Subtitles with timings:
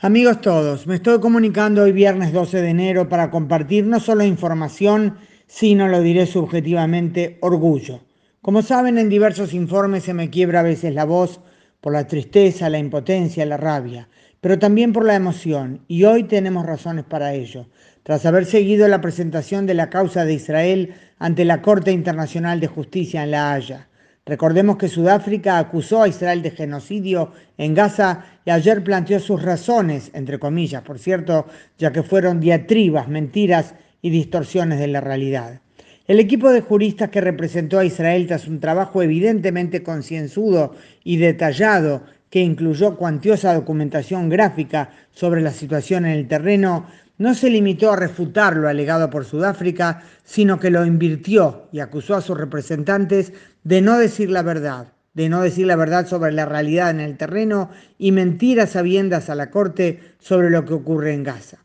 [0.00, 5.18] Amigos todos, me estoy comunicando hoy viernes 12 de enero para compartir no solo información,
[5.46, 8.00] sino, lo diré subjetivamente, orgullo.
[8.42, 11.40] Como saben, en diversos informes se me quiebra a veces la voz
[11.80, 14.08] por la tristeza, la impotencia, la rabia,
[14.40, 17.68] pero también por la emoción, y hoy tenemos razones para ello.
[18.02, 22.66] Tras haber seguido la presentación de la causa de Israel ante la Corte Internacional de
[22.66, 23.88] Justicia en La Haya,
[24.26, 30.10] Recordemos que Sudáfrica acusó a Israel de genocidio en Gaza y ayer planteó sus razones,
[30.14, 35.60] entre comillas, por cierto, ya que fueron diatribas, mentiras y distorsiones de la realidad.
[36.06, 42.04] El equipo de juristas que representó a Israel tras un trabajo evidentemente concienzudo y detallado
[42.30, 46.86] que incluyó cuantiosa documentación gráfica sobre la situación en el terreno,
[47.18, 52.16] no se limitó a refutar lo alegado por Sudáfrica, sino que lo invirtió y acusó
[52.16, 53.32] a sus representantes
[53.62, 57.16] de no decir la verdad, de no decir la verdad sobre la realidad en el
[57.16, 61.58] terreno y mentiras sabiendas a la Corte sobre lo que ocurre en Gaza.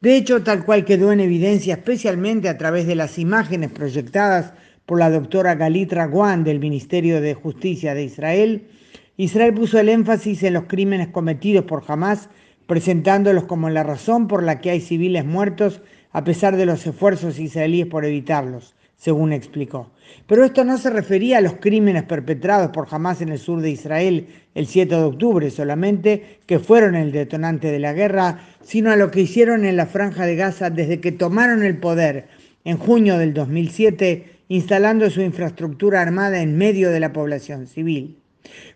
[0.00, 4.52] De hecho, tal cual quedó en evidencia, especialmente a través de las imágenes proyectadas
[4.86, 8.68] por la doctora Galit Ragwan del Ministerio de Justicia de Israel,
[9.16, 12.28] Israel puso el énfasis en los crímenes cometidos por Hamas
[12.68, 15.80] presentándolos como la razón por la que hay civiles muertos
[16.12, 19.90] a pesar de los esfuerzos israelíes por evitarlos, según explicó.
[20.26, 23.70] Pero esto no se refería a los crímenes perpetrados por Hamas en el sur de
[23.70, 28.96] Israel el 7 de octubre solamente, que fueron el detonante de la guerra, sino a
[28.96, 32.28] lo que hicieron en la franja de Gaza desde que tomaron el poder
[32.64, 38.18] en junio del 2007, instalando su infraestructura armada en medio de la población civil.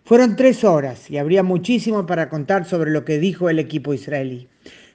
[0.03, 4.47] Fueron tres horas y habría muchísimo para contar sobre lo que dijo el equipo israelí.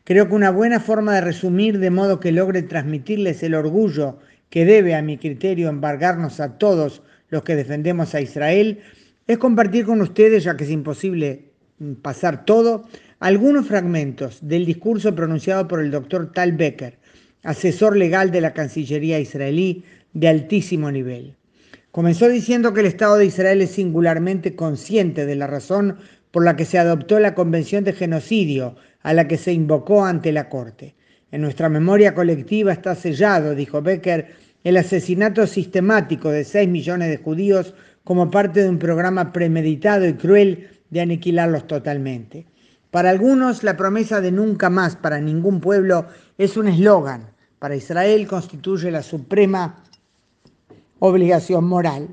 [0.05, 4.19] Creo que una buena forma de resumir de modo que logre transmitirles el orgullo
[4.51, 8.81] que debe a mi criterio embargarnos a todos los que defendemos a Israel
[9.27, 11.51] es compartir con ustedes, ya que es imposible
[12.03, 12.89] pasar todo,
[13.21, 16.99] algunos fragmentos del discurso pronunciado por el doctor Tal Becker,
[17.43, 21.38] asesor legal de la Cancillería israelí de altísimo nivel.
[21.99, 25.99] Comenzó diciendo que el Estado de Israel es singularmente consciente de la razón
[26.31, 30.31] por la que se adoptó la Convención de Genocidio a la que se invocó ante
[30.31, 30.95] la Corte.
[31.33, 34.29] En nuestra memoria colectiva está sellado, dijo Becker,
[34.63, 40.13] el asesinato sistemático de 6 millones de judíos como parte de un programa premeditado y
[40.13, 42.47] cruel de aniquilarlos totalmente.
[42.93, 46.07] Para algunos, la promesa de nunca más para ningún pueblo
[46.39, 47.33] es un eslogan.
[47.59, 49.83] Para Israel constituye la suprema
[50.99, 52.09] obligación moral.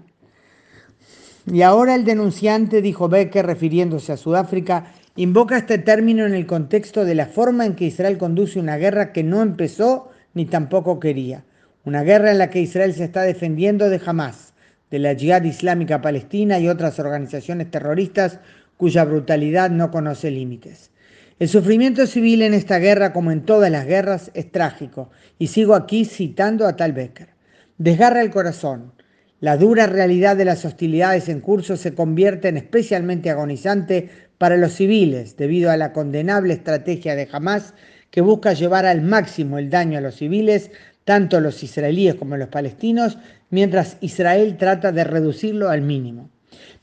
[1.51, 7.05] Y ahora el denunciante, dijo Becker, refiriéndose a Sudáfrica, invoca este término en el contexto
[7.05, 11.45] de la forma en que Israel conduce una guerra que no empezó ni tampoco quería.
[11.83, 14.53] Una guerra en la que Israel se está defendiendo de Hamas,
[14.89, 18.39] de la Jihad Islámica Palestina y otras organizaciones terroristas
[18.75, 20.89] cuya brutalidad no conoce límites.
[21.37, 25.75] El sufrimiento civil en esta guerra, como en todas las guerras, es trágico, y sigo
[25.75, 27.34] aquí citando a tal Becker
[27.77, 28.93] desgarra el corazón.
[29.41, 34.73] La dura realidad de las hostilidades en curso se convierte en especialmente agonizante para los
[34.73, 37.73] civiles debido a la condenable estrategia de Hamas
[38.11, 40.71] que busca llevar al máximo el daño a los civiles,
[41.03, 43.17] tanto los israelíes como los palestinos,
[43.49, 46.29] mientras Israel trata de reducirlo al mínimo.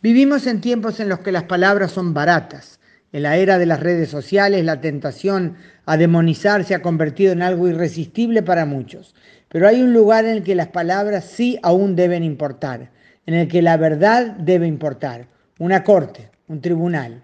[0.03, 2.81] Vivimos en tiempos en los que las palabras son baratas.
[3.13, 7.43] En la era de las redes sociales, la tentación a demonizar se ha convertido en
[7.43, 9.15] algo irresistible para muchos.
[9.53, 12.89] Pero hay un lugar en el que las palabras sí aún deben importar,
[13.27, 15.27] en el que la verdad debe importar,
[15.59, 17.23] una corte, un tribunal.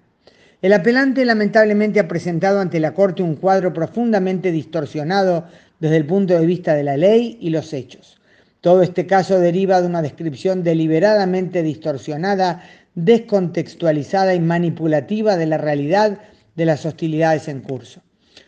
[0.60, 5.46] El apelante lamentablemente ha presentado ante la Corte un cuadro profundamente distorsionado
[5.80, 8.20] desde el punto de vista de la ley y los hechos.
[8.60, 12.62] Todo este caso deriva de una descripción deliberadamente distorsionada,
[12.94, 16.18] descontextualizada y manipulativa de la realidad
[16.56, 18.02] de las hostilidades en curso.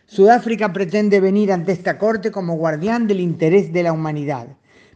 [0.07, 4.49] Sudáfrica pretende venir ante esta Corte como guardián del interés de la humanidad,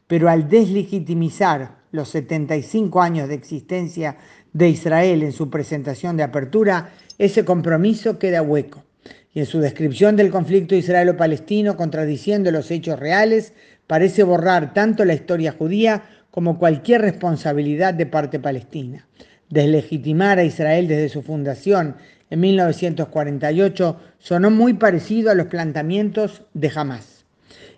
[0.06, 4.16] pero al deslegitimizar los 75 años de existencia
[4.53, 8.82] de Israel en su presentación de apertura, ese compromiso queda hueco.
[9.32, 13.52] Y en su descripción del conflicto israelo-palestino, contradiciendo los hechos reales,
[13.87, 19.06] parece borrar tanto la historia judía como cualquier responsabilidad de parte palestina.
[19.50, 21.96] Deslegitimar a Israel desde su fundación
[22.34, 27.25] en 1948 sonó muy parecido a los planteamientos de Hamas.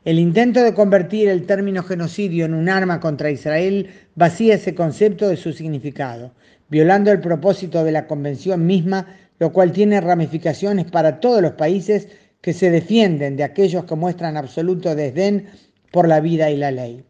[0.03, 5.29] El intento de convertir el término genocidio en un arma contra Israel vacía ese concepto
[5.29, 6.33] de su significado,
[6.71, 9.07] violando el propósito de la convención misma,
[9.39, 12.09] lo cual tiene ramificaciones para todos los países
[12.41, 15.49] que se defienden de aquellos que muestran absoluto desdén
[15.93, 17.05] por la vida y la ley.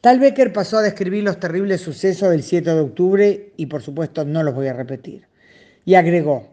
[0.00, 4.24] Tal Becker pasó a describir los terribles sucesos del 7 de octubre y por supuesto
[4.24, 5.26] no los voy a repetir.
[5.84, 6.51] Y agregó,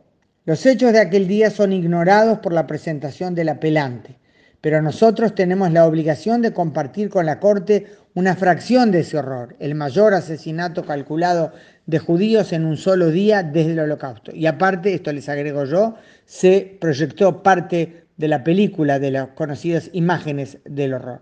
[0.49, 4.17] Los hechos de aquel día son ignorados por la presentación del apelante,
[4.61, 7.85] pero nosotros tenemos la obligación de compartir con la Corte
[8.15, 11.51] una fracción de ese horror, el mayor asesinato calculado
[11.85, 14.33] de judíos en un solo día desde el holocausto.
[14.33, 15.93] Y aparte, esto les agrego yo,
[16.25, 21.21] se proyectó parte de la película de las conocidas imágenes del horror.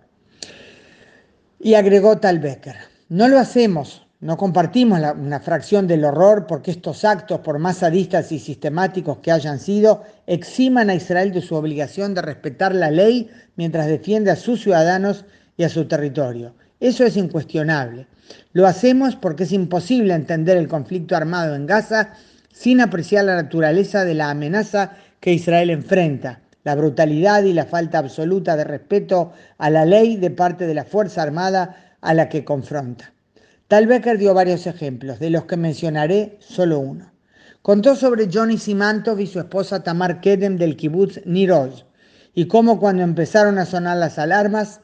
[1.59, 2.77] Y agregó Tal Becker,
[3.09, 8.31] no lo hacemos, no compartimos una fracción del horror porque estos actos, por más sadistas
[8.31, 13.29] y sistemáticos que hayan sido, eximan a Israel de su obligación de respetar la ley
[13.57, 15.25] mientras defiende a sus ciudadanos
[15.55, 16.55] y a su territorio.
[16.79, 18.07] Eso es incuestionable.
[18.53, 22.13] Lo hacemos porque es imposible entender el conflicto armado en Gaza
[22.51, 27.99] sin apreciar la naturaleza de la amenaza que Israel enfrenta la brutalidad y la falta
[27.99, 32.43] absoluta de respeto a la ley de parte de la Fuerza Armada a la que
[32.43, 33.13] confronta.
[33.67, 37.11] Tal Becker dio varios ejemplos, de los que mencionaré solo uno.
[37.61, 41.85] Contó sobre Johnny Simantov y su esposa Tamar Kedem del kibbutz Niroz
[42.33, 44.79] y cómo cuando empezaron a sonar las alarmas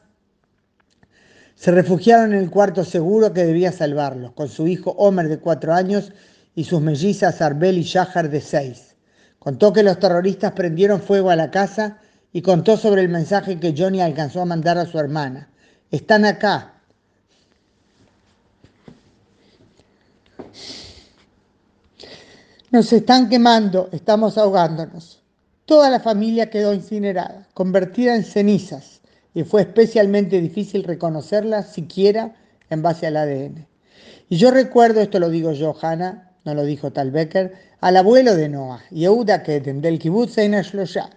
[1.54, 5.72] se refugiaron en el cuarto seguro que debía salvarlos, con su hijo Omer de cuatro
[5.72, 6.12] años
[6.54, 8.96] y sus mellizas Arbel y Shahar de seis.
[9.38, 12.00] Contó que los terroristas prendieron fuego a la casa
[12.34, 15.48] y contó sobre el mensaje que Johnny alcanzó a mandar a su hermana.
[15.90, 16.73] Están acá.
[22.70, 25.22] Nos están quemando, estamos ahogándonos.
[25.64, 29.00] Toda la familia quedó incinerada, convertida en cenizas,
[29.32, 32.34] y fue especialmente difícil reconocerla siquiera
[32.70, 33.66] en base al ADN.
[34.28, 38.34] Y yo recuerdo, esto lo digo yo, Hannah, no lo dijo tal Becker, al abuelo
[38.36, 41.10] de Noah, Yehuda Kedem, del kibbutz Shlosha,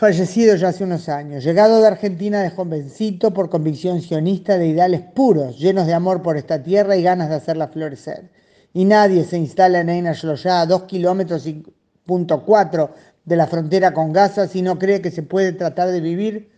[0.00, 5.02] fallecido ya hace unos años, llegado de Argentina de jovencito por convicción sionista de ideales
[5.02, 8.30] puros, llenos de amor por esta tierra y ganas de hacerla florecer.
[8.72, 11.62] Y nadie se instala en Eina Shlosha, a dos kilómetros y
[12.06, 12.94] punto cuatro
[13.26, 16.50] de la frontera con Gaza, si no cree que se puede tratar de vivir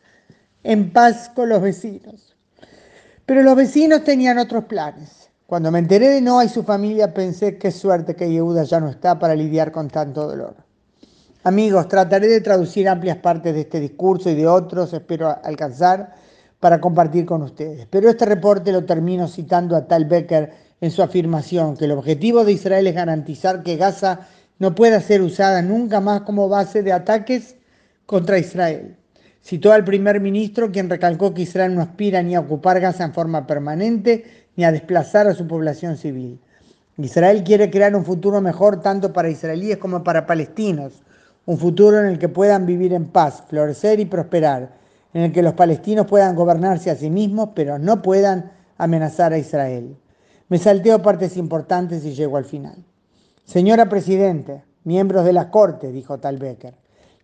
[0.63, 2.37] en paz con los vecinos.
[3.27, 5.31] Pero los vecinos tenían otros planes.
[5.49, 8.89] Cuando me enteré de Noah y su familia pensé qué suerte que Yehuda ya no
[8.89, 10.55] está para lidiar con tanto dolor.
[11.45, 16.15] Amigos, trataré de traducir amplias partes de este discurso y de otros, espero alcanzar,
[16.61, 17.89] para compartir con ustedes.
[17.91, 22.45] Pero este reporte lo termino citando a Tal Becker en su afirmación que el objetivo
[22.45, 24.21] de Israel es garantizar que Gaza
[24.61, 27.57] no pueda ser usada nunca más como base de ataques
[28.07, 28.95] contra Israel.
[29.43, 33.15] Citó al primer ministro, quien recalcó que Israel no aspira ni a ocupar Gaza en
[33.15, 36.39] forma permanente, ni a desplazar a su población civil.
[36.99, 41.03] Israel quiere crear un futuro mejor tanto para israelíes como para palestinos,
[41.47, 44.71] un futuro en el que puedan vivir en paz, florecer y prosperar,
[45.15, 49.39] en el que los palestinos puedan gobernarse a sí mismos, pero no puedan amenazar a
[49.39, 49.97] Israel.
[50.49, 52.77] Me salteo partes importantes y llego al final.
[53.45, 56.75] Señora Presidente, miembros de la Corte, dijo Tal Becker,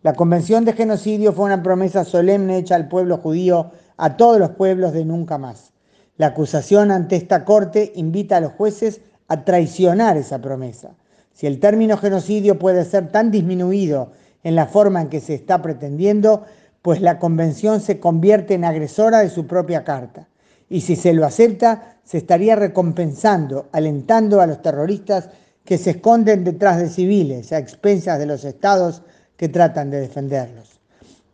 [0.02, 4.50] la Convención de Genocidio fue una promesa solemne hecha al pueblo judío, a todos los
[4.50, 5.72] pueblos de nunca más.
[6.16, 10.94] La acusación ante esta Corte invita a los jueces a traicionar esa promesa.
[11.38, 14.10] Si el término genocidio puede ser tan disminuido
[14.42, 16.42] en la forma en que se está pretendiendo,
[16.82, 20.26] pues la Convención se convierte en agresora de su propia carta.
[20.68, 25.28] Y si se lo acepta, se estaría recompensando, alentando a los terroristas
[25.64, 29.02] que se esconden detrás de civiles a expensas de los estados
[29.36, 30.80] que tratan de defenderlos.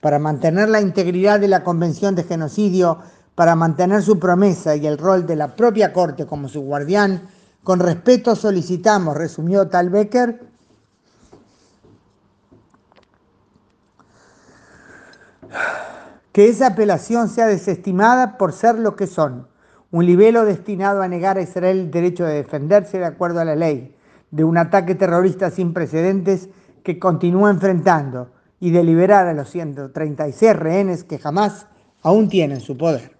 [0.00, 2.98] Para mantener la integridad de la Convención de Genocidio,
[3.34, 7.22] para mantener su promesa y el rol de la propia Corte como su guardián,
[7.64, 10.44] con respeto solicitamos, resumió Tal Becker,
[16.30, 19.48] que esa apelación sea desestimada por ser lo que son,
[19.90, 23.56] un libelo destinado a negar a Israel el derecho de defenderse de acuerdo a la
[23.56, 23.96] ley,
[24.30, 26.50] de un ataque terrorista sin precedentes
[26.82, 28.30] que continúa enfrentando
[28.60, 31.66] y de liberar a los 136 rehenes que jamás
[32.02, 33.13] aún tienen su poder.